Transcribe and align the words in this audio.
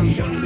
Yeah. 0.00 0.38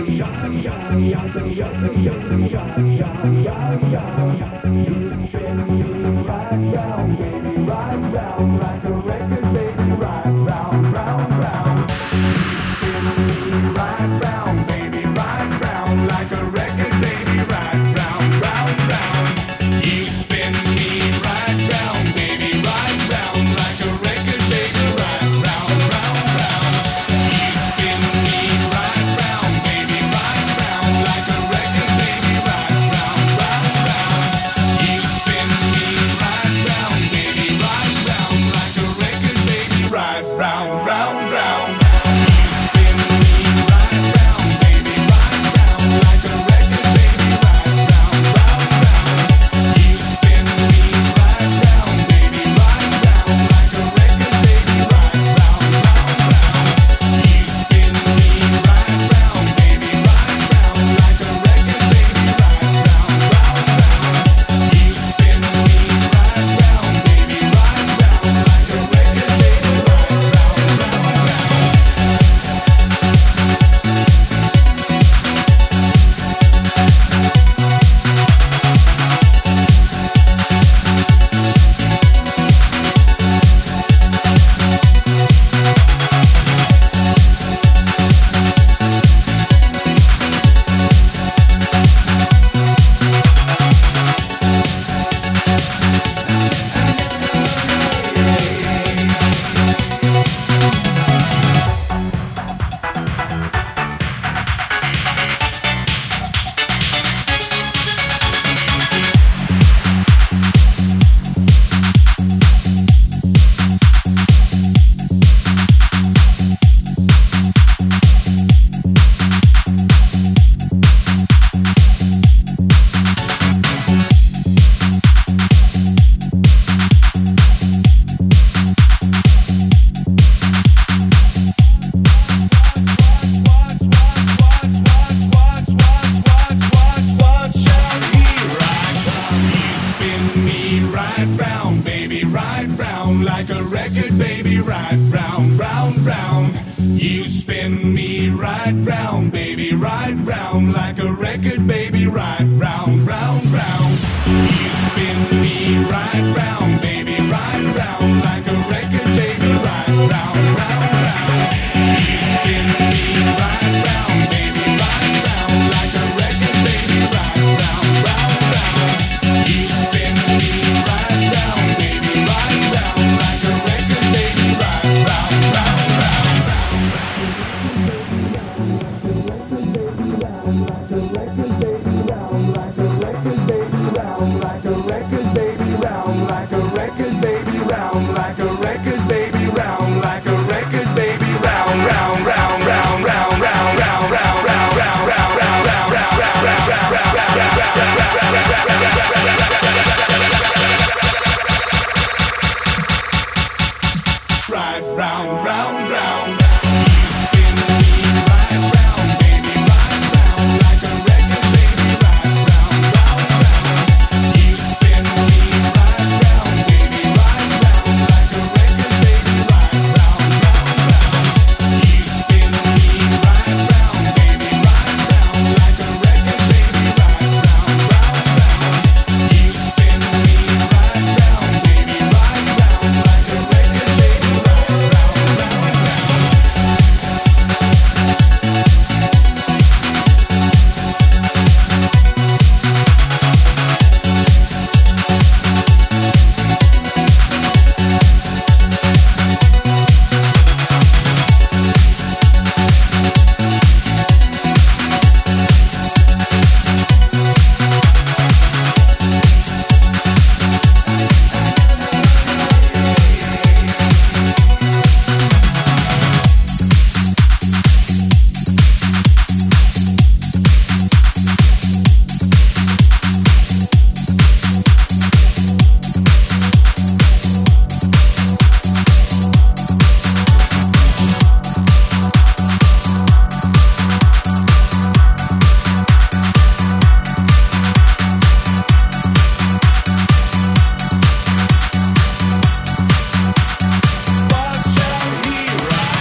record, 143.94 144.18
baby, 144.18 144.58
right 144.58 144.98
round, 145.10 145.58
round, 145.58 146.06
round. 146.06 146.54
You 146.78 147.28
spin 147.28 147.92
me 147.92 148.28
right 148.28 148.74
round, 148.74 149.32
baby, 149.32 149.74
right 149.74 150.14
round, 150.24 150.72
like 150.72 150.98
a 150.98 151.12
record, 151.12 151.66
baby, 151.66 152.06
right 152.06 152.46
round, 152.56 153.06
round, 153.06 153.46
round. 153.52 153.92
You 154.26 154.68
spin 154.86 155.40
me 155.42 155.84
right 155.84 156.36
round. 156.36 156.81